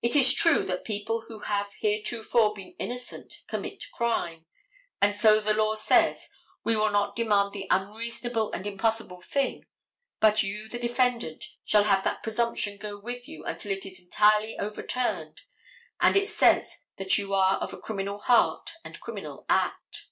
[0.00, 4.46] It is true that people who have heretofore been innocent commit crime,
[5.02, 6.30] and so the law says,
[6.64, 9.66] "We will not demand the unreasonable and impossible thing,
[10.18, 14.58] but you, the defendant, shall have that presumption go with you until it is entirely
[14.58, 15.42] overturned
[16.00, 20.06] and it says that you are of a criminal heart and criminal act."